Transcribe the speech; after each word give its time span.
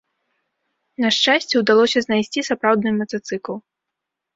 На 1.05 1.11
шчасце, 1.19 1.53
удалося 1.61 1.99
знайсці 2.07 2.49
сапраўдны 2.51 2.99
матацыкл. 3.01 3.53